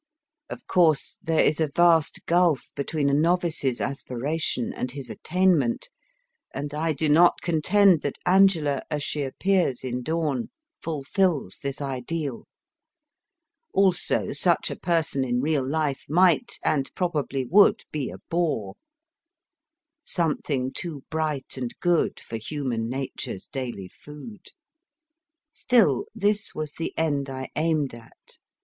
Of 0.49 0.65
course, 0.65 1.19
there 1.21 1.43
is 1.45 1.59
a 1.61 1.67
vast 1.75 2.25
gulf 2.25 2.71
between 2.75 3.07
a 3.07 3.13
novice 3.13 3.63
s 3.63 3.79
aspiration 3.79 4.73
and 4.73 4.89
his 4.89 5.11
attainment, 5.11 5.89
and 6.55 6.73
I 6.73 6.91
do 6.91 7.07
not 7.07 7.41
contend 7.41 8.01
that 8.01 8.17
Angela 8.25 8.81
as 8.89 9.03
she 9.03 9.21
appears 9.21 9.83
in 9.83 10.01
Dawn 10.01 10.49
fulfils 10.81 11.59
this 11.61 11.81
ideal; 11.81 12.47
also, 13.75 14.31
such 14.31 14.71
a 14.71 14.75
person 14.75 15.23
in 15.23 15.39
real 15.39 15.63
life 15.63 16.05
might, 16.09 16.57
and 16.63 16.89
probably 16.95 17.45
would, 17.45 17.83
be 17.91 18.09
a 18.09 18.17
bore 18.31 18.73
Something 20.03 20.73
too 20.73 21.03
bright 21.11 21.57
and 21.57 21.75
good 21.79 22.19
For 22.19 22.37
human 22.37 22.89
nature 22.89 23.35
s 23.35 23.45
daily 23.47 23.89
food. 23.89 24.47
Still, 25.51 26.05
this 26.15 26.55
was 26.55 26.73
the 26.73 26.91
end 26.97 27.29
I 27.29 27.49
aimed 27.55 27.93
at. 27.93 28.39